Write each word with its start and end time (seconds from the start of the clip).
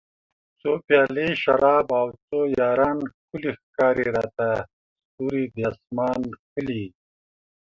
څو 0.59 0.71
پیالۍ 0.85 1.27
شراب 1.41 1.87
او 1.99 2.07
څو 2.25 2.37
یاران 2.59 2.97
ښکلي 3.11 3.51
ښکاري 3.59 4.07
راته 4.15 4.47
ستوري 5.07 5.43
د 5.55 5.57
اسمان 5.69 6.19
ښکلي 6.41 6.83